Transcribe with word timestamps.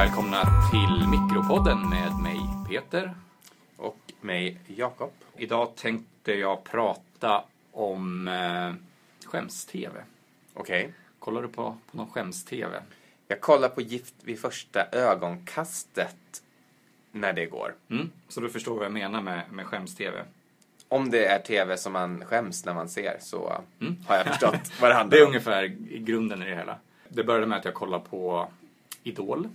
välkomna 0.00 0.42
till 0.70 1.08
Mikropodden 1.08 1.88
med 1.88 2.12
mig 2.22 2.40
Peter. 2.68 3.14
Och 3.76 3.98
mig 4.20 4.60
Jakob. 4.66 5.10
Idag 5.36 5.76
tänkte 5.76 6.32
jag 6.34 6.64
prata 6.64 7.44
om 7.72 8.28
eh, 8.28 8.72
skäms-tv. 9.26 10.00
Okej. 10.54 10.92
Kollar 11.18 11.42
du 11.42 11.48
på, 11.48 11.76
på 11.90 11.96
någon 11.96 12.10
skäms-tv? 12.10 12.82
Jag 13.28 13.40
kollar 13.40 13.68
på 13.68 13.80
Gift 13.80 14.14
vid 14.22 14.40
första 14.40 14.86
ögonkastet 14.92 16.42
när 17.12 17.32
det 17.32 17.46
går. 17.46 17.74
Mm? 17.90 18.10
Så 18.28 18.40
du 18.40 18.48
förstår 18.50 18.76
vad 18.76 18.84
jag 18.84 18.92
menar 18.92 19.22
med, 19.22 19.42
med 19.52 19.66
skäms-tv? 19.66 20.24
Om 20.88 21.10
det 21.10 21.26
är 21.26 21.38
tv 21.38 21.76
som 21.76 21.92
man 21.92 22.24
skäms 22.24 22.64
när 22.64 22.74
man 22.74 22.88
ser 22.88 23.16
så 23.20 23.52
Mm. 23.80 23.96
har 24.06 24.16
jag 24.16 24.26
förstått 24.26 24.72
vad 24.80 24.90
det 24.90 24.94
handlar 24.94 25.16
Det 25.16 25.22
är 25.22 25.24
om. 25.24 25.28
ungefär 25.28 25.66
grunden 25.98 26.42
i 26.42 26.50
det 26.50 26.56
hela. 26.56 26.76
Det 27.08 27.24
började 27.24 27.46
med 27.46 27.58
att 27.58 27.64
jag 27.64 27.74
kollade 27.74 28.04
på 28.10 28.48
Idol. 29.02 29.48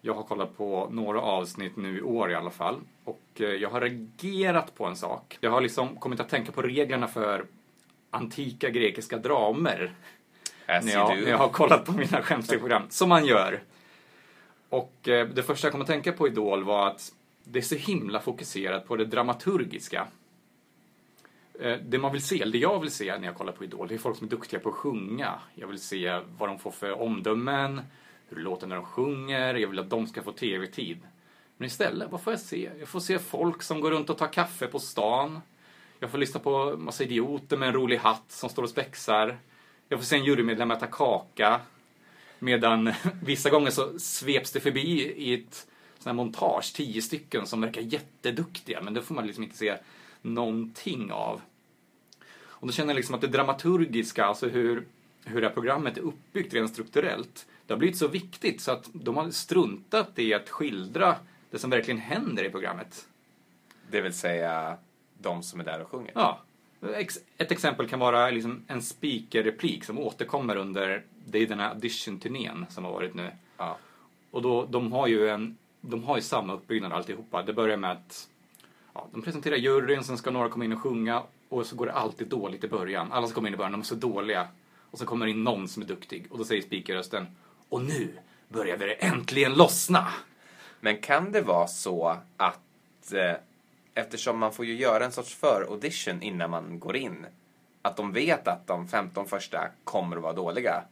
Jag 0.00 0.14
har 0.14 0.22
kollat 0.22 0.56
på 0.56 0.88
några 0.90 1.20
avsnitt 1.20 1.76
nu 1.76 1.98
i 1.98 2.02
år 2.02 2.30
i 2.30 2.34
alla 2.34 2.50
fall. 2.50 2.80
Och 3.04 3.22
eh, 3.34 3.46
jag 3.46 3.70
har 3.70 3.80
reagerat 3.80 4.74
på 4.74 4.84
en 4.86 4.96
sak. 4.96 5.38
Jag 5.40 5.50
har 5.50 5.60
liksom 5.60 5.96
kommit 5.96 6.20
att 6.20 6.28
tänka 6.28 6.52
på 6.52 6.62
reglerna 6.62 7.08
för 7.08 7.46
antika 8.10 8.70
grekiska 8.70 9.18
dramer. 9.18 9.92
As 10.66 10.84
när 10.84 10.92
jag, 10.92 11.22
när 11.22 11.30
jag 11.30 11.38
har 11.38 11.48
kollat 11.48 11.84
på 11.84 11.92
mina 11.92 12.22
skämsprogram, 12.22 12.82
som 12.88 13.08
man 13.08 13.26
gör. 13.26 13.62
Och 14.68 15.08
eh, 15.08 15.28
det 15.28 15.42
första 15.42 15.66
jag 15.66 15.72
kom 15.72 15.80
att 15.80 15.86
tänka 15.86 16.12
på 16.12 16.26
Idol 16.26 16.64
var 16.64 16.86
att 16.86 17.12
det 17.44 17.58
är 17.58 17.62
så 17.62 17.74
himla 17.74 18.20
fokuserat 18.20 18.86
på 18.86 18.96
det 18.96 19.04
dramaturgiska. 19.04 20.06
Eh, 21.60 21.76
det 21.82 21.98
man 21.98 22.12
vill 22.12 22.22
se, 22.22 22.42
eller 22.42 22.52
det 22.52 22.58
jag 22.58 22.80
vill 22.80 22.90
se 22.90 23.18
när 23.18 23.26
jag 23.26 23.34
kollar 23.34 23.52
på 23.52 23.64
Idol, 23.64 23.88
det 23.88 23.94
är 23.94 23.98
folk 23.98 24.16
som 24.16 24.26
är 24.26 24.30
duktiga 24.30 24.60
på 24.60 24.68
att 24.68 24.74
sjunga. 24.74 25.34
Jag 25.54 25.66
vill 25.66 25.80
se 25.80 26.20
vad 26.38 26.48
de 26.48 26.58
får 26.58 26.70
för 26.70 27.00
omdömen, 27.00 27.80
hur 28.28 28.36
det 28.36 28.42
låter 28.42 28.66
när 28.66 28.76
de 28.76 28.84
sjunger, 28.84 29.54
jag 29.54 29.68
vill 29.68 29.78
att 29.78 29.90
de 29.90 30.06
ska 30.06 30.22
få 30.22 30.32
tv-tid. 30.32 30.98
Men 31.56 31.66
istället, 31.66 32.10
vad 32.10 32.22
får 32.22 32.32
jag 32.32 32.40
se? 32.40 32.70
Jag 32.78 32.88
får 32.88 33.00
se 33.00 33.18
folk 33.18 33.62
som 33.62 33.80
går 33.80 33.90
runt 33.90 34.10
och 34.10 34.18
tar 34.18 34.32
kaffe 34.32 34.66
på 34.66 34.78
stan. 34.78 35.40
Jag 36.00 36.10
får 36.10 36.18
lyssna 36.18 36.40
på 36.40 36.76
massa 36.78 37.04
idioter 37.04 37.56
med 37.56 37.68
en 37.68 37.74
rolig 37.74 37.98
hatt 37.98 38.24
som 38.32 38.50
står 38.50 38.62
och 38.62 38.70
spexar. 38.70 39.38
Jag 39.88 39.98
får 39.98 40.06
se 40.06 40.16
en 40.16 40.24
jurymedlem 40.24 40.70
äta 40.70 40.86
kaka. 40.86 41.60
Medan 42.38 42.92
vissa 43.22 43.50
gånger 43.50 43.70
så 43.70 43.98
sveps 43.98 44.52
det 44.52 44.60
förbi 44.60 45.12
i 45.16 45.34
ett 45.34 45.66
sånt 45.94 46.06
här 46.06 46.12
montage, 46.12 46.74
tio 46.74 47.02
stycken 47.02 47.46
som 47.46 47.60
verkar 47.60 47.80
jätteduktiga, 47.80 48.80
men 48.82 48.94
det 48.94 49.02
får 49.02 49.14
man 49.14 49.26
liksom 49.26 49.44
inte 49.44 49.56
se 49.56 49.76
någonting 50.22 51.12
av. 51.12 51.40
Och 52.40 52.66
då 52.66 52.72
känner 52.72 52.90
jag 52.90 52.96
liksom 52.96 53.14
att 53.14 53.20
det 53.20 53.26
dramaturgiska, 53.26 54.24
alltså 54.24 54.48
hur, 54.48 54.86
hur 55.24 55.40
det 55.40 55.46
här 55.46 55.54
programmet 55.54 55.98
är 55.98 56.02
uppbyggt 56.02 56.54
rent 56.54 56.70
strukturellt, 56.70 57.46
det 57.68 57.74
har 57.74 57.78
blivit 57.78 57.96
så 57.96 58.08
viktigt 58.08 58.60
så 58.60 58.72
att 58.72 58.90
de 58.92 59.16
har 59.16 59.30
struntat 59.30 60.18
i 60.18 60.34
att 60.34 60.48
skildra 60.48 61.16
det 61.50 61.58
som 61.58 61.70
verkligen 61.70 62.00
händer 62.00 62.44
i 62.44 62.50
programmet. 62.50 63.08
Det 63.90 64.00
vill 64.00 64.12
säga 64.12 64.76
de 65.18 65.42
som 65.42 65.60
är 65.60 65.64
där 65.64 65.82
och 65.82 65.88
sjunger. 65.88 66.12
Ja. 66.14 66.40
Ett 67.38 67.52
exempel 67.52 67.88
kan 67.88 67.98
vara 67.98 68.30
liksom 68.30 68.64
en 68.66 68.82
speaker-replik 68.82 69.84
som 69.84 69.98
återkommer 69.98 70.56
under, 70.56 71.04
det 71.26 71.38
är 71.38 71.46
den 71.46 71.60
här 71.60 71.70
audition-turnén 71.70 72.66
som 72.68 72.84
har 72.84 72.92
varit 72.92 73.14
nu. 73.14 73.30
Ja. 73.56 73.78
Och 74.30 74.42
då, 74.42 74.64
de 74.64 74.92
har 74.92 75.06
ju 75.06 75.28
en, 75.28 75.56
de 75.80 76.04
har 76.04 76.16
ju 76.16 76.22
samma 76.22 76.52
uppbyggnad 76.52 76.92
alltihopa. 76.92 77.42
Det 77.42 77.52
börjar 77.52 77.76
med 77.76 77.90
att 77.92 78.28
ja, 78.94 79.08
de 79.12 79.22
presenterar 79.22 79.56
juryn, 79.56 80.04
sen 80.04 80.18
ska 80.18 80.30
några 80.30 80.48
komma 80.48 80.64
in 80.64 80.72
och 80.72 80.82
sjunga 80.82 81.22
och 81.48 81.66
så 81.66 81.76
går 81.76 81.86
det 81.86 81.92
alltid 81.92 82.28
dåligt 82.28 82.64
i 82.64 82.68
början. 82.68 83.12
Alla 83.12 83.26
som 83.26 83.34
kommer 83.34 83.48
in 83.48 83.54
i 83.54 83.56
början, 83.56 83.72
de 83.72 83.80
är 83.80 83.84
så 83.84 83.94
dåliga. 83.94 84.48
Och 84.90 84.98
så 84.98 85.06
kommer 85.06 85.26
det 85.26 85.32
in 85.32 85.44
någon 85.44 85.68
som 85.68 85.82
är 85.82 85.86
duktig 85.86 86.26
och 86.30 86.38
då 86.38 86.44
säger 86.44 86.62
speakerrösten 86.62 87.26
Och 87.68 87.82
nu 87.82 88.18
började 88.48 88.86
det 88.86 88.92
äntligen 88.92 89.54
lossna! 89.54 90.06
Men 90.80 90.98
kan 90.98 91.32
det 91.32 91.40
vara 91.40 91.66
så 91.66 92.16
att 92.36 93.12
eh, 93.12 93.36
eftersom 93.94 94.38
man 94.38 94.52
får 94.52 94.64
ju 94.64 94.76
göra 94.76 95.04
en 95.04 95.12
sorts 95.12 95.34
för-audition 95.34 96.22
innan 96.22 96.50
man 96.50 96.78
går 96.78 96.96
in, 96.96 97.26
att 97.82 97.96
de 97.96 98.12
vet 98.12 98.48
att 98.48 98.66
de 98.66 98.88
15 98.88 99.26
första 99.26 99.68
kommer 99.84 100.16
att 100.16 100.22
vara 100.22 100.32
dåliga? 100.32 100.82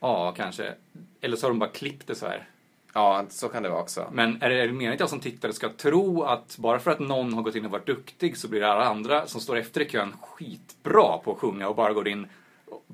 Ja, 0.00 0.32
kanske. 0.36 0.74
Eller 1.20 1.36
så 1.36 1.46
har 1.46 1.50
de 1.50 1.58
bara 1.58 1.70
klippt 1.70 2.06
det 2.06 2.14
så 2.14 2.26
här. 2.26 2.48
Ja, 2.94 3.24
så 3.28 3.48
kan 3.48 3.62
det 3.62 3.68
vara 3.68 3.80
också. 3.80 4.08
Men 4.12 4.42
är 4.42 4.48
det, 4.48 4.54
är 4.60 4.66
det 4.66 4.72
meningen 4.72 4.92
att 4.92 5.00
jag 5.00 5.10
som 5.10 5.20
tittare 5.20 5.52
ska 5.52 5.68
tro 5.68 6.22
att 6.22 6.56
bara 6.58 6.78
för 6.78 6.90
att 6.90 6.98
någon 6.98 7.32
har 7.32 7.42
gått 7.42 7.54
in 7.54 7.64
och 7.64 7.70
varit 7.70 7.86
duktig 7.86 8.36
så 8.36 8.48
blir 8.48 8.62
alla 8.62 8.84
andra 8.84 9.26
som 9.26 9.40
står 9.40 9.56
efter 9.56 9.80
i 9.80 9.88
kön 9.88 10.14
skitbra 10.20 11.18
på 11.18 11.32
att 11.32 11.38
sjunga 11.38 11.68
och 11.68 11.76
bara 11.76 11.92
går 11.92 12.08
in 12.08 12.26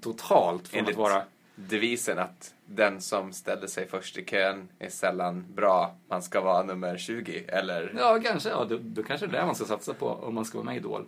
totalt 0.01 0.69
från 0.69 0.79
Enligt 0.79 0.95
att 0.95 0.99
vara... 0.99 1.23
devisen 1.69 2.19
att 2.19 2.55
den 2.67 3.01
som 3.01 3.33
ställer 3.33 3.67
sig 3.67 3.89
först 3.89 4.19
i 4.19 4.25
kön 4.25 4.69
är 4.79 4.89
sällan 4.91 5.45
bra. 5.55 5.95
Man 6.09 6.23
ska 6.23 6.41
vara 6.41 6.63
nummer 6.63 6.99
20, 6.99 7.45
eller? 7.49 7.95
Ja, 7.99 8.21
kanske. 8.25 8.49
Ja, 8.49 8.65
då, 8.65 8.79
då 8.81 9.03
kanske 9.03 9.27
det 9.27 9.37
är 9.37 9.41
det 9.41 9.47
man 9.47 9.55
ska 9.55 9.65
satsa 9.65 9.95
på 9.95 10.07
om 10.09 10.35
man 10.35 10.45
ska 10.45 10.59
vara 10.59 10.65
med 10.67 10.75
i 10.75 10.79
Idol. 10.79 11.07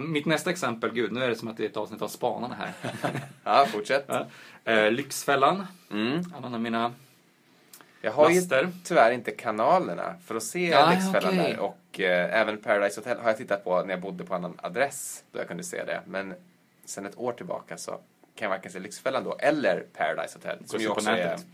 Mitt 0.00 0.26
nästa 0.26 0.50
exempel, 0.50 0.92
gud, 0.92 1.12
nu 1.12 1.24
är 1.24 1.28
det 1.28 1.36
som 1.36 1.48
att 1.48 1.56
det 1.56 1.64
är 1.64 1.68
ett 1.68 1.76
avsnitt 1.76 2.02
av 2.02 2.08
Spanarna 2.08 2.54
här. 2.54 2.72
Ja, 3.44 3.66
fortsätt. 3.68 4.04
Ja. 4.08 4.26
Eh, 4.72 4.90
Lyxfällan, 4.90 5.66
Mm. 5.90 6.22
annan 6.36 6.54
av 6.54 6.60
mina 6.60 6.92
Jag 8.00 8.12
har 8.12 8.30
ju 8.30 8.40
laster. 8.40 8.68
tyvärr 8.84 9.10
inte 9.12 9.30
kanalerna 9.30 10.14
för 10.24 10.34
att 10.34 10.42
se 10.42 10.68
Ja, 10.68 10.90
Lyxfällan 10.90 11.40
okej. 11.40 11.52
där. 11.52 11.58
Och 11.60 12.00
eh, 12.00 12.40
även 12.40 12.58
Paradise 12.62 13.00
Hotel 13.00 13.18
har 13.18 13.28
jag 13.30 13.36
tittat 13.36 13.64
på 13.64 13.82
när 13.82 13.90
jag 13.90 14.00
bodde 14.00 14.24
på 14.24 14.34
annan 14.34 14.54
adress 14.62 15.24
då 15.32 15.38
jag 15.38 15.48
kunde 15.48 15.62
se 15.64 15.84
det. 15.84 16.00
Men 16.06 16.34
sen 16.84 17.06
ett 17.06 17.18
år 17.18 17.32
tillbaka 17.32 17.76
så 17.76 18.00
kan 18.36 18.46
jag 18.46 18.50
varken 18.50 18.72
se 18.72 18.78
Lyxfällan 18.78 19.24
då 19.24 19.36
eller 19.38 19.80
Paradise 19.80 20.38
Hotel. 20.38 20.58
Går 20.68 20.78
se 20.78 20.88
på 20.88 21.00
nätet. 21.00 21.46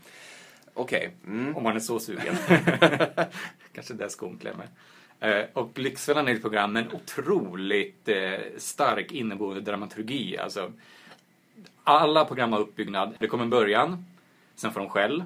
Okej. 0.73 1.15
Mm. 1.25 1.57
Om 1.57 1.63
man 1.63 1.75
är 1.75 1.79
så 1.79 1.99
sugen. 1.99 2.35
Kanske 3.73 3.93
där 3.93 4.09
skon 4.09 4.37
klämmer. 4.37 4.67
Eh, 5.19 5.45
och 5.53 5.79
Lyxfällan 5.79 6.27
är 6.27 6.35
ett 6.35 6.41
program 6.41 6.73
med 6.73 6.85
en 6.85 6.93
otroligt 6.93 8.09
eh, 8.09 8.39
stark 8.57 9.11
inneboende 9.11 9.61
dramaturgi. 9.61 10.37
Alltså, 10.37 10.71
alla 11.83 12.25
program 12.25 12.51
har 12.51 12.59
uppbyggnad. 12.59 13.15
Det 13.19 13.27
kommer 13.27 13.43
en 13.43 13.49
början, 13.49 14.05
sen 14.55 14.71
får 14.71 14.79
de 14.79 14.89
skäll, 14.89 15.23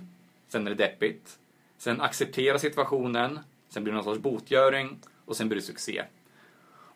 sen 0.47 0.67
är 0.67 0.71
det 0.71 0.83
deppigt, 0.83 1.39
sen 1.77 2.01
acceptera 2.01 2.59
situationen, 2.59 3.39
sen 3.69 3.83
blir 3.83 3.91
det 3.91 3.95
någon 3.95 4.03
sorts 4.03 4.21
botgöring 4.21 4.99
och 5.25 5.37
sen 5.37 5.49
blir 5.49 5.55
det 5.55 5.65
succé. 5.65 6.03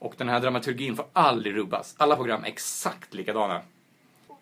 Och 0.02 0.14
den 0.18 0.30
här 0.30 0.40
dramaturgin 0.40 0.96
får 0.96 1.06
aldrig 1.14 1.56
rubbas. 1.56 1.96
Alla 1.98 2.16
program 2.16 2.44
är 2.44 2.48
exakt 2.48 3.14
likadana. 3.14 3.62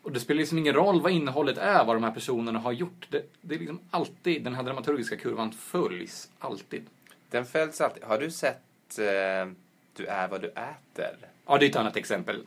Och 0.09 0.14
det 0.14 0.20
spelar 0.20 0.38
liksom 0.38 0.58
ingen 0.58 0.74
roll 0.74 1.02
vad 1.02 1.12
innehållet 1.12 1.58
är, 1.58 1.86
vad 1.86 1.96
de 1.96 2.03
här 2.03 2.12
personerna 2.12 2.59
har 2.59 2.72
gjort. 2.72 3.08
Det, 3.09 3.25
det 3.42 3.56
är 3.56 3.59
liksom 3.59 3.80
alltid, 3.90 4.44
den 4.44 4.56
här 4.56 4.64
dramaturgiska 4.64 5.18
kurvan 5.18 5.52
följs 5.52 6.30
alltid. 6.40 6.86
Den 7.30 7.46
följs 7.46 7.81
alltid. 7.81 8.03
Har 8.03 8.18
du 8.18 8.31
sett 8.31 9.00
eh, 9.00 9.52
Du 9.94 10.06
är 10.06 10.28
vad 10.28 10.42
du 10.42 10.47
äter? 10.47 11.18
Ja, 11.46 11.58
det 11.58 11.66
är 11.66 11.70
ett 11.70 11.75
annat 11.75 11.97
exempel 11.97 12.44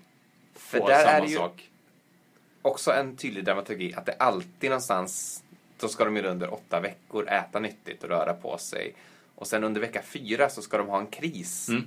För 0.54 0.80
på 0.80 0.88
där 0.88 1.04
samma 1.04 1.10
är 1.10 1.20
det 1.20 1.26
ju 1.26 1.36
sak. 1.36 1.70
också 2.62 2.92
en 2.92 3.16
tydlig 3.16 3.44
dramaturgi 3.44 3.94
att 3.94 4.06
det 4.06 4.12
alltid 4.12 4.70
någonstans, 4.70 5.42
då 5.80 5.88
ska 5.88 6.04
de 6.04 6.16
ju 6.16 6.22
under 6.22 6.54
åtta 6.54 6.80
veckor 6.80 7.28
äta 7.28 7.58
nyttigt 7.58 8.02
och 8.02 8.08
röra 8.08 8.34
på 8.34 8.58
sig. 8.58 8.94
Och 9.34 9.46
sen 9.46 9.64
under 9.64 9.80
vecka 9.80 10.02
fyra 10.02 10.48
så 10.48 10.62
ska 10.62 10.78
de 10.78 10.88
ha 10.88 10.98
en 10.98 11.06
kris. 11.06 11.68
Mm. 11.68 11.82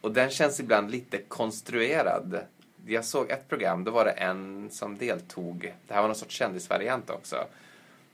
Och 0.00 0.12
den 0.12 0.30
känns 0.30 0.60
ibland 0.60 0.90
lite 0.90 1.18
konstruerad. 1.18 2.40
Jag 2.86 3.04
såg 3.04 3.30
ett 3.30 3.48
program, 3.48 3.84
då 3.84 3.90
var 3.90 4.04
det 4.04 4.10
en 4.10 4.70
som 4.70 4.98
deltog, 4.98 5.74
det 5.86 5.94
här 5.94 6.00
var 6.00 6.08
någon 6.08 6.16
sorts 6.16 6.34
kändisvariant 6.34 7.10
också, 7.10 7.44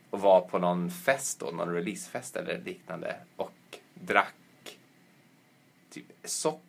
och 0.09 0.21
var 0.21 0.41
på 0.41 0.59
någon 0.59 0.91
fest 0.91 1.39
då, 1.39 1.45
någon 1.45 1.73
releasefest 1.73 2.35
eller 2.35 2.61
liknande, 2.65 3.15
och 3.35 3.77
drack 3.93 4.77
typ 5.89 6.05
socker 6.23 6.68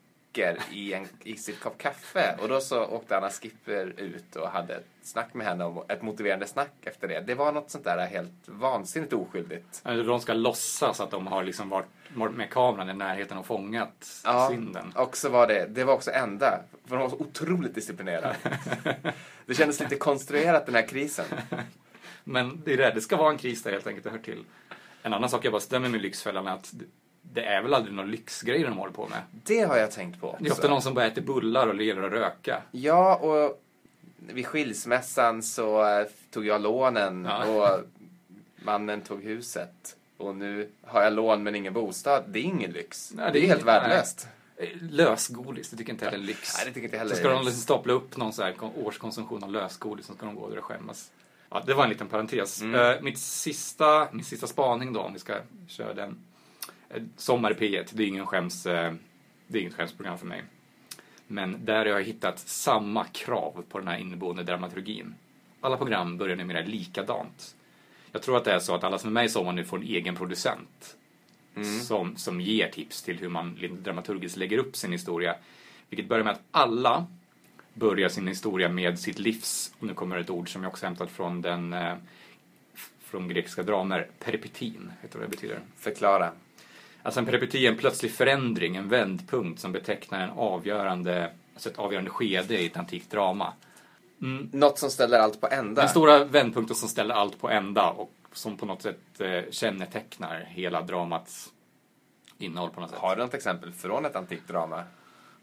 i, 0.71 0.93
en, 0.93 1.07
i 1.25 1.37
sitt 1.37 1.60
kopp 1.60 1.78
kaffe. 1.78 2.37
Och 2.43 2.49
då 2.49 2.60
så 2.60 2.84
åkte 2.84 3.16
Anna 3.16 3.31
Skipper 3.31 3.93
ut 3.97 4.37
och 4.37 4.49
hade 4.49 4.75
ett 4.75 4.87
snack 5.03 5.34
med 5.34 5.47
henne, 5.47 5.65
om 5.65 5.84
ett 5.89 6.03
motiverande 6.03 6.47
snack 6.47 6.72
efter 6.83 7.09
det. 7.09 7.21
Det 7.21 7.34
var 7.34 7.53
något 7.53 7.71
sånt 7.71 7.84
där 7.84 8.07
helt 8.07 8.33
vansinnigt 8.47 9.13
oskyldigt. 9.13 9.83
Eller 9.84 10.04
de 10.04 10.21
ska 10.21 10.33
låtsas 10.33 11.01
att 11.01 11.10
de 11.10 11.27
har 11.27 11.43
liksom 11.43 11.69
varit 11.69 11.87
med 12.37 12.51
kameran 12.51 12.91
i 12.91 12.95
närheten 12.95 13.39
och 13.39 13.47
fångat 13.47 14.21
Ja, 14.25 14.49
synden. 14.51 14.93
och 14.97 15.16
så 15.16 15.28
var 15.28 15.47
det, 15.47 15.66
det 15.66 15.84
var 15.84 15.95
också 15.95 16.10
enda, 16.10 16.60
för 16.87 16.97
de 16.97 17.03
var 17.03 17.09
så 17.09 17.16
otroligt 17.16 17.75
disciplinerade. 17.75 18.37
det 19.47 19.54
kändes 19.54 19.81
lite 19.81 19.97
konstruerat 19.97 20.66
den 20.66 20.75
här 20.75 20.89
krisen. 20.89 21.25
Men 22.25 22.63
det 22.65 22.72
är 22.72 22.77
det, 22.77 22.91
det 22.95 23.01
ska 23.01 23.16
vara 23.16 23.31
en 23.31 23.39
kris 23.39 23.63
där 23.63 23.72
helt 23.72 23.87
enkelt, 23.87 24.04
det 24.04 24.10
hör 24.10 24.19
till. 24.19 24.45
En 25.03 25.13
annan 25.15 25.31
sak 25.31 25.45
jag 25.45 25.53
bara 25.53 25.60
stämmer 25.60 25.89
med 25.89 26.01
Lyxfällan 26.03 26.47
är 26.47 26.53
att 26.53 26.75
det- 27.22 27.41
det 27.41 27.47
är 27.47 27.63
väl 27.63 27.75
aldrig 27.75 27.95
några 27.95 28.09
lyxgrejer 28.09 28.65
de 28.69 28.77
håller 28.78 28.93
på 28.93 29.09
med. 29.09 29.19
Det 29.31 29.61
har 29.61 29.77
jag 29.77 29.91
tänkt 29.91 30.21
på. 30.21 30.37
Det 30.41 30.49
är 30.49 30.53
ofta 30.53 30.69
någon 30.69 30.83
som 30.83 30.95
bara 30.95 31.07
äter 31.07 31.22
bullar 31.22 31.67
och 31.67 31.75
ler 31.75 32.03
och 32.03 32.11
röka. 32.11 32.63
Ja, 32.71 33.17
och 33.17 33.63
vid 34.33 34.47
skilsmässan 34.47 35.43
så 35.43 35.84
eh, 36.01 36.07
tog 36.31 36.47
jag 36.47 36.61
lånen 36.61 37.25
Ja. 37.31 37.45
och 37.47 37.81
mannen 38.65 39.01
tog 39.01 39.22
huset. 39.25 39.97
Och 40.17 40.37
nu 40.37 40.69
har 40.83 41.03
jag 41.03 41.13
lån 41.13 41.43
men 41.43 41.55
ingen 41.55 41.72
bostad. 41.72 42.25
Det 42.27 42.39
är 42.39 42.43
ingen 42.43 42.71
lyx. 42.71 43.13
Nej, 43.15 43.31
det, 43.33 43.39
är 43.39 43.47
helt 43.47 43.65
nej. 43.66 43.81
värdelöst. 43.81 44.28
Eh, 44.57 44.69
Lösgodis, 44.81 45.71
det 45.71 45.77
tycker 45.77 45.93
inte 45.93 46.05
heller 46.05 46.19
är 46.19 46.23
lyx. 46.23 46.55
Nej, 46.57 46.66
det 46.66 46.73
tycker 46.73 46.84
inte 46.84 46.97
Så 46.97 46.99
heller 46.99 47.15
ska 47.15 47.28
de 47.28 47.41
är 47.41 47.45
liksom 47.45 47.63
stapla 47.63 47.93
upp 47.93 48.16
någon 48.16 48.33
så 48.33 48.43
här 48.43 48.53
kon- 48.53 48.73
årskonsumtion 48.84 49.45
av 49.45 49.51
lösgodis, 49.51 50.07
så 50.07 50.15
ska 50.15 50.27
de 50.27 50.34
gå 50.34 50.49
där 50.51 50.59
och 50.59 50.65
skämmas. 50.65 51.11
Ja, 51.51 51.63
det 51.66 51.75
var 51.75 51.84
en 51.84 51.91
liten 51.91 52.09
parentes. 52.09 52.61
Mm. 52.63 52.81
Eh, 52.97 53.03
mitt 53.03 53.19
sista, 53.19 54.09
min 54.13 54.25
sista 54.25 54.47
spaning 54.47 54.93
då, 54.93 55.01
om 55.01 55.13
vi 55.13 55.19
ska 55.19 55.34
köra 55.69 55.95
den. 55.95 56.19
Sommar 57.16 57.51
i 57.51 57.54
P1, 57.54 57.89
det 57.92 58.03
är 58.03 58.07
ingen 58.07 58.27
skäms, 58.27 58.66
eh, 58.66 58.95
det 59.47 59.59
är 59.59 59.63
inget 59.63 59.75
skämsprogram 59.75 60.19
för 60.19 60.27
mig. 60.27 60.42
Men 61.27 61.65
där 61.65 61.78
har 61.78 61.87
jag 61.87 62.03
hittat 62.03 62.39
samma 62.39 63.04
krav 63.04 63.65
på 63.69 63.78
den 63.78 63.89
här 63.89 63.98
inneboende 63.98 64.42
dramaturgin. 64.42 65.15
Alla 65.60 65.77
program 65.77 66.16
börjar 66.19 66.37
numera 66.37 66.60
likadant. 66.60 67.54
Jag 68.13 68.22
tror 68.22 68.37
att 68.37 68.45
det 68.45 68.53
är 68.53 68.59
så 68.59 68.75
att 68.75 68.84
alla 68.84 68.98
som 68.98 69.09
är 69.09 69.13
med 69.13 69.25
i 69.25 69.28
Sommar 69.28 69.53
nu 69.53 69.65
får 69.65 69.77
en 69.77 69.83
egen 69.83 70.16
producent. 70.16 70.97
Som, 71.83 72.16
som 72.16 72.41
ger 72.41 72.69
tips 72.69 73.03
till 73.03 73.19
hur 73.19 73.28
man 73.28 73.59
dramaturgiskt 73.83 74.37
lägger 74.37 74.59
upp 74.59 74.77
sin 74.77 74.92
historia. 74.92 75.37
Vilket 75.89 76.09
börjar 76.09 76.25
med 76.25 76.33
att 76.33 76.42
alla 76.51 77.07
börjar 77.75 78.09
sin 78.09 78.27
historia 78.27 78.69
med 78.69 78.98
sitt 78.98 79.19
livs, 79.19 79.75
och 79.78 79.87
nu 79.87 79.95
kommer 79.95 80.19
ett 80.19 80.31
ord 80.31 80.53
som 80.53 80.63
jag 80.63 80.71
också 80.71 80.87
hämtat 80.87 81.10
från 81.10 81.42
den 81.42 81.72
eh, 81.72 81.95
från 83.01 83.28
grekiska 83.28 83.63
dramer, 83.63 84.09
peripetin, 84.19 84.92
vet 85.03 85.13
du 85.13 85.19
vad 85.19 85.27
det 85.27 85.31
betyder? 85.31 85.60
Förklara. 85.77 86.33
Alltså 87.03 87.21
en 87.21 87.27
peripeti 87.27 87.67
är 87.67 87.71
en 87.71 87.79
plötslig 87.79 88.13
förändring, 88.13 88.77
en 88.77 88.89
vändpunkt 88.89 89.61
som 89.61 89.73
betecknar 89.73 90.21
en 90.21 90.31
avgörande, 90.31 91.33
alltså 91.55 91.71
ett 91.71 91.79
avgörande 91.79 92.11
skede 92.11 92.59
i 92.59 92.67
ett 92.67 92.77
antikt 92.77 93.11
drama. 93.11 93.53
Något 94.53 94.79
som 94.79 94.91
ställer 94.91 95.19
allt 95.19 95.41
på 95.41 95.49
ända. 95.49 95.83
Den 95.83 95.91
stora 95.91 96.25
vändpunkten 96.25 96.77
som 96.77 96.89
ställer 96.89 97.15
allt 97.15 97.41
på 97.41 97.51
ända 97.51 97.91
och 97.91 98.13
som 98.33 98.57
på 98.57 98.67
något 98.67 98.83
sätt 98.83 99.21
eh, 99.21 99.51
kännetecknar 99.51 100.41
hela 100.49 100.83
dramats 100.83 101.53
innehåll 102.39 102.71
på 102.71 102.81
något 102.81 102.91
sätt. 102.91 102.99
Har 102.99 103.17
du 103.17 103.23
något 103.23 103.35
exempel 103.35 103.73
från 103.73 104.07
ett 104.07 104.17
antikt 104.17 104.49
drama? 104.49 104.85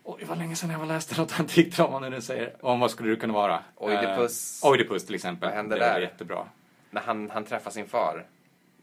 Oj, 0.04 0.24
vad 0.28 0.38
länge 0.38 0.56
sedan 0.56 0.70
jag 0.70 0.88
läste 0.88 1.22
något 1.22 1.40
antikt 1.40 1.78
drama 1.78 2.00
nu 2.00 2.10
du 2.10 2.22
säger. 2.22 2.66
Om 2.66 2.80
vad 2.80 2.92
skulle 2.92 3.10
det 3.10 3.16
kunna 3.16 3.34
vara? 3.34 3.60
Oidipus. 3.76 4.64
Eh, 4.64 4.70
Oidipus 4.70 5.06
till 5.06 5.16
exempel. 5.16 5.50
Vad 5.50 5.56
händer 5.56 5.80
det 5.80 5.86
är 5.86 5.94
där? 5.94 6.02
jättebra. 6.02 6.46
När 6.90 7.02
han, 7.02 7.30
han 7.30 7.46
träffar 7.46 7.72
sin 7.72 7.88
far. 7.88 8.26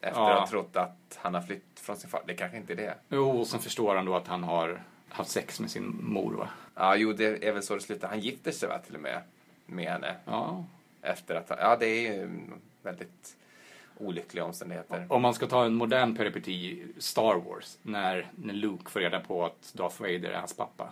Efter 0.05 0.21
Ja. 0.21 0.33
att 0.33 0.39
ha 0.41 0.47
trott 0.47 0.77
att 0.77 1.19
han 1.23 1.35
har 1.35 1.43
flytt 1.43 1.81
från 1.81 1.97
sin 1.97 2.11
far. 2.11 2.23
Det 2.27 2.35
kanske 2.35 2.57
inte 2.57 2.73
är 2.73 2.77
det. 2.77 2.95
Jo, 3.09 3.31
och 3.41 3.47
sen 3.47 3.61
förstår 3.61 3.97
han 3.97 4.05
då 4.05 4.17
att 4.17 4.27
han 4.29 4.45
har 4.45 4.83
haft 5.09 5.31
sex 5.31 5.61
med 5.61 5.71
sin 5.71 5.99
mor 6.03 6.33
va? 6.33 6.49
Ja, 6.75 6.97
jo, 6.97 7.13
det 7.13 7.45
är 7.49 7.53
väl 7.53 7.63
så 7.63 7.75
det 7.75 7.81
slutar. 7.81 8.09
Han 8.09 8.21
gifter 8.21 8.51
sig 8.53 8.69
va, 8.69 8.79
till 8.79 8.95
och 8.95 9.01
med 9.01 9.21
med 9.67 9.93
henne. 9.93 10.15
Ja. 10.25 10.65
Efter 11.03 11.35
att 11.35 11.49
ha, 11.49 11.57
Ja, 11.61 11.77
det 11.77 11.87
är 11.87 12.01
ju 12.13 12.31
väldigt 12.83 13.37
olyckliga 13.99 14.45
omständigheter. 14.45 15.07
Om 15.09 15.23
man 15.23 15.35
ska 15.35 15.47
ta 15.47 15.65
en 15.65 15.75
modern 15.75 16.17
peripeti, 16.17 16.87
Star 16.99 17.35
Wars, 17.35 17.79
när, 17.83 18.31
när 18.37 18.55
Luke 18.55 18.91
får 18.91 19.01
reda 19.01 19.21
på 19.21 19.45
att 19.45 19.73
Darth 19.75 20.01
Vader 20.01 20.31
är 20.31 20.39
hans 20.39 20.57
pappa. 20.57 20.89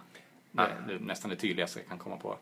Det, 0.51 0.69
det 0.87 0.95
är 0.95 0.99
nästan 0.99 1.31
det 1.31 1.37
tydligaste 1.37 1.79
jag 1.79 1.89
kan 1.89 1.99
komma 1.99 2.17
på. 2.17 2.37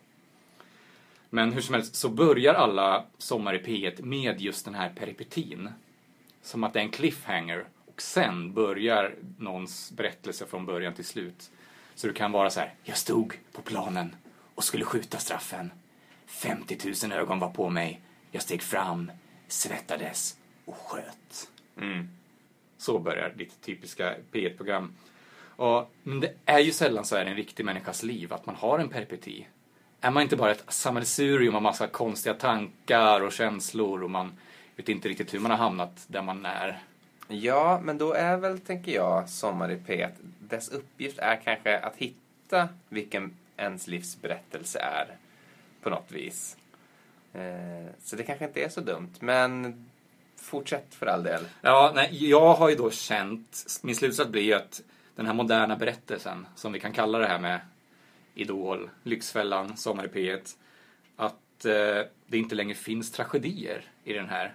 Men 1.30 1.52
hur 1.52 1.60
som 1.60 1.74
helst 1.74 1.94
så 1.94 2.08
börjar 2.08 2.54
alla 2.54 3.04
Sommar 3.18 3.54
i 3.54 3.58
P1 3.58 4.02
med 4.02 4.40
just 4.40 4.64
den 4.64 4.74
här 4.74 4.90
peripetin. 4.98 5.68
Som 6.42 6.64
att 6.64 6.72
det 6.72 6.78
är 6.78 6.84
en 6.84 6.90
cliffhanger. 6.90 7.64
Och 7.86 8.02
sen 8.02 8.52
börjar 8.52 9.14
någons 9.38 9.92
berättelse 9.92 10.46
från 10.46 10.66
början 10.66 10.94
till 10.94 11.04
slut. 11.04 11.50
Så 11.94 12.06
det 12.06 12.12
kan 12.12 12.32
vara 12.32 12.50
så 12.50 12.60
här, 12.60 12.74
jag 12.84 12.96
stod 12.96 13.38
på 13.52 13.62
planen 13.62 14.16
och 14.54 14.64
skulle 14.64 14.84
skjuta 14.84 15.18
straffen. 15.18 15.72
50 16.26 16.78
000 17.04 17.12
ögon 17.12 17.38
var 17.38 17.50
på 17.50 17.68
mig. 17.68 18.00
Jag 18.30 18.42
steg 18.42 18.62
fram, 18.62 19.12
svettades 19.48 20.36
och 20.64 20.76
sköt. 20.76 21.50
Mm. 21.76 22.08
Så 22.78 22.98
börjar 22.98 23.32
ditt 23.36 23.60
typiska 23.60 24.14
P1-program. 24.32 24.92
Och, 25.56 25.92
men 26.02 26.20
det 26.20 26.34
är 26.44 26.58
ju 26.58 26.72
sällan 26.72 27.04
så 27.04 27.16
här 27.16 27.24
en 27.24 27.36
riktig 27.36 27.64
människas 27.64 28.02
liv 28.02 28.32
att 28.32 28.46
man 28.46 28.54
har 28.54 28.78
en 28.78 28.88
peripeti. 28.88 29.46
Är 30.00 30.10
man 30.10 30.22
inte 30.22 30.36
bara 30.36 30.50
ett 30.50 30.64
sammelsurium 30.68 31.54
av 31.54 31.62
massa 31.62 31.86
konstiga 31.86 32.34
tankar 32.34 33.20
och 33.20 33.32
känslor 33.32 34.02
och 34.02 34.10
man 34.10 34.32
vet 34.80 34.88
inte 34.88 35.08
riktigt 35.08 35.34
hur 35.34 35.40
man 35.40 35.50
har 35.50 35.58
hamnat 35.58 36.04
där 36.06 36.22
man 36.22 36.46
är. 36.46 36.78
Ja, 37.28 37.80
men 37.84 37.98
då 37.98 38.12
är 38.12 38.36
väl, 38.36 38.58
tänker 38.58 38.92
jag, 38.92 39.28
Sommar 39.28 39.70
i 39.70 39.76
P1, 39.76 40.10
dess 40.38 40.68
uppgift 40.68 41.18
är 41.18 41.36
kanske 41.36 41.78
att 41.78 41.96
hitta 41.96 42.68
vilken 42.88 43.36
ens 43.56 43.86
livsberättelse 43.86 44.78
är 44.78 45.16
på 45.82 45.90
något 45.90 46.12
vis. 46.12 46.56
Eh, 47.32 47.86
så 48.02 48.16
det 48.16 48.22
kanske 48.22 48.44
inte 48.44 48.64
är 48.64 48.68
så 48.68 48.80
dumt, 48.80 49.12
men 49.20 49.84
fortsätt 50.36 50.94
för 50.94 51.06
all 51.06 51.22
del. 51.22 51.44
Ja, 51.60 51.92
nej, 51.94 52.28
jag 52.30 52.54
har 52.54 52.68
ju 52.68 52.76
då 52.76 52.90
känt, 52.90 53.66
min 53.82 53.96
slutsats 53.96 54.30
blir 54.30 54.42
ju 54.42 54.54
att 54.54 54.82
den 55.16 55.26
här 55.26 55.34
moderna 55.34 55.76
berättelsen, 55.76 56.46
som 56.54 56.72
vi 56.72 56.80
kan 56.80 56.92
kalla 56.92 57.18
det 57.18 57.26
här 57.26 57.38
med 57.38 57.60
Idol, 58.34 58.90
Lyxfällan, 59.02 59.76
Sommar 59.76 60.04
i 60.04 60.08
P1, 60.08 60.56
att 61.16 61.64
eh, 61.64 62.06
det 62.26 62.38
inte 62.38 62.54
längre 62.54 62.74
finns 62.74 63.12
tragedier 63.12 63.84
i 64.04 64.12
den 64.12 64.28
här. 64.28 64.54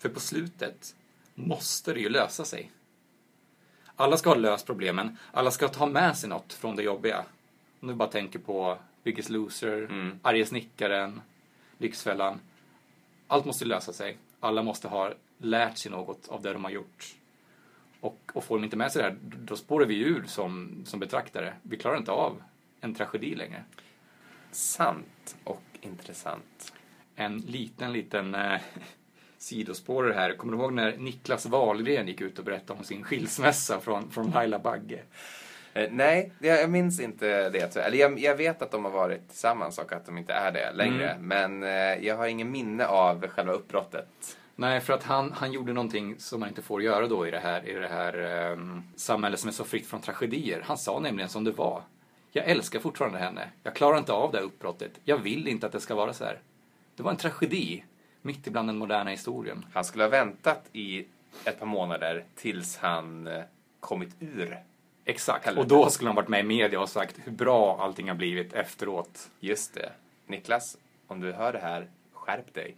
För 0.00 0.08
på 0.08 0.20
slutet 0.20 0.94
måste 1.34 1.92
det 1.92 2.00
ju 2.00 2.08
lösa 2.08 2.44
sig. 2.44 2.70
Alla 3.96 4.16
ska 4.16 4.30
ha 4.30 4.36
löst 4.36 4.66
problemen, 4.66 5.16
alla 5.32 5.50
ska 5.50 5.68
ta 5.68 5.86
med 5.86 6.16
sig 6.16 6.28
något 6.28 6.52
från 6.52 6.76
det 6.76 6.82
jobbiga. 6.82 7.24
Om 7.80 7.88
du 7.88 7.94
bara 7.94 8.08
tänker 8.08 8.38
på 8.38 8.78
Biggest 9.02 9.30
Loser, 9.30 9.76
Mm. 9.82 10.18
Arga 10.22 10.46
snickaren, 10.46 11.20
Lyxfällan. 11.78 12.40
Allt 13.26 13.44
måste 13.44 13.64
lösa 13.64 13.92
sig. 13.92 14.16
Alla 14.40 14.62
måste 14.62 14.88
ha 14.88 15.12
lärt 15.38 15.78
sig 15.78 15.90
något 15.90 16.28
av 16.28 16.42
det 16.42 16.52
de 16.52 16.64
har 16.64 16.70
gjort. 16.70 17.14
Och, 18.00 18.18
och 18.34 18.44
får 18.44 18.56
de 18.58 18.64
inte 18.64 18.76
med 18.76 18.92
sig 18.92 19.02
det 19.02 19.08
här, 19.08 19.18
då 19.22 19.56
spårar 19.56 19.86
vi 19.86 19.98
ur 19.98 20.24
som, 20.26 20.82
som 20.86 21.00
betraktare. 21.00 21.54
Vi 21.62 21.76
klarar 21.76 21.96
inte 21.96 22.12
av 22.12 22.42
en 22.80 22.94
tragedi 22.94 23.34
längre. 23.34 23.64
Sant 24.50 25.36
och 25.44 25.62
intressant. 25.80 26.72
En 27.16 27.38
liten, 27.38 27.92
liten 27.92 28.34
eh, 28.34 28.60
sidospårare 29.42 30.12
här. 30.12 30.32
Kommer 30.32 30.56
du 30.56 30.62
ihåg 30.62 30.72
när 30.72 30.96
Niklas 30.96 31.46
Wahlgren 31.46 32.08
gick 32.08 32.20
ut 32.20 32.38
och 32.38 32.44
berättade 32.44 32.78
om 32.78 32.84
sin 32.84 33.04
skilsmässa 33.04 33.80
från, 33.80 34.10
från 34.10 34.30
Laila 34.30 34.58
Bagge? 34.58 35.02
Eh, 35.74 35.88
nej, 35.90 36.32
jag, 36.38 36.70
minns 36.70 37.00
inte 37.00 37.48
det. 37.48 37.76
Eller 37.76 37.98
jag, 37.98 38.18
jag 38.18 38.36
vet 38.36 38.62
att 38.62 38.70
de 38.70 38.84
har 38.84 38.92
varit 38.92 39.28
tillsammans 39.28 39.78
och 39.78 39.92
att 39.92 40.06
de 40.06 40.18
inte 40.18 40.32
är 40.32 40.52
det 40.52 40.72
längre. 40.72 41.16
Men 41.20 41.62
eh, 41.62 42.06
jag 42.06 42.16
har 42.16 42.26
ingen 42.26 42.50
minne 42.50 42.86
av 42.86 43.26
själva 43.26 43.52
uppbrottet. 43.52 44.36
Nej, 44.56 44.80
för 44.80 44.92
att 44.92 45.02
han, 45.02 45.32
han 45.32 45.52
gjorde 45.52 45.72
någonting 45.72 46.18
som 46.18 46.40
man 46.40 46.48
inte 46.48 46.62
får 46.62 46.82
göra 46.82 47.06
då 47.06 47.26
i 47.26 47.30
det 47.30 47.38
här, 47.38 47.68
i 47.68 47.72
det 47.72 47.88
här 47.88 48.14
ehm, 48.18 48.82
samhället 48.96 49.40
som 49.40 49.48
är 49.48 49.52
så 49.52 49.64
fritt 49.64 49.86
från 49.86 50.00
tragedier. 50.00 50.62
Han 50.66 50.78
sa 50.78 51.00
nämligen 51.00 51.28
som 51.28 51.44
det 51.44 51.50
var. 51.50 51.82
Jag 52.32 52.44
älskar 52.48 52.80
fortfarande 52.80 53.18
henne. 53.18 53.48
Jag 53.62 53.74
klarar 53.74 53.98
inte 53.98 54.12
av 54.12 54.32
det 54.32 54.38
här 54.38 54.44
uppbrottet. 54.44 54.92
Jag 55.04 55.18
vill 55.18 55.48
inte 55.48 55.66
att 55.66 55.72
det 55.72 55.80
ska 55.80 55.94
vara 55.94 56.12
så 56.12 56.24
här. 56.24 56.40
Det 56.96 57.02
var 57.02 57.10
en 57.10 57.16
tragedi 57.16 57.84
mitt 58.22 58.46
ibland 58.46 58.68
den 58.68 58.78
moderna 58.78 59.10
historien. 59.10 59.66
Han 59.72 59.84
skulle 59.84 60.04
ha 60.04 60.08
väntat 60.08 60.64
i 60.72 61.06
ett 61.44 61.58
par 61.58 61.66
månader 61.66 62.24
tills 62.34 62.76
han 62.76 63.26
eh, 63.26 63.42
kommit 63.80 64.16
ur. 64.20 64.58
Exakt. 65.04 65.44
Helvete. 65.44 65.62
Och 65.62 65.68
då 65.68 65.90
skulle 65.90 66.08
han 66.08 66.16
varit 66.16 66.28
med 66.28 66.40
i 66.40 66.42
media 66.42 66.80
och 66.80 66.88
sagt 66.88 67.16
hur 67.24 67.32
bra 67.32 67.78
allting 67.80 68.08
har 68.08 68.16
blivit 68.16 68.52
efteråt. 68.52 69.30
Just 69.40 69.74
det. 69.74 69.92
Niklas, 70.26 70.76
om 71.06 71.20
du 71.20 71.32
hör 71.32 71.52
det 71.52 71.58
här, 71.58 71.88
skärp 72.12 72.54
dig. 72.54 72.76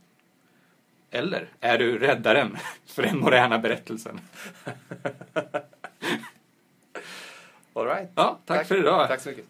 Eller 1.11 1.49
är 1.61 1.79
du 1.79 1.99
räddaren 1.99 2.57
för 2.87 3.03
den 3.03 3.19
moderna 3.19 3.59
berättelsen? 3.59 4.21
All 7.75 7.87
right. 7.87 8.11
Ja, 8.15 8.39
tack 8.47 8.67
för 8.67 8.79
idag. 8.79 9.09
Tack 9.09 9.21
så 9.21 9.29
mycket. 9.29 9.47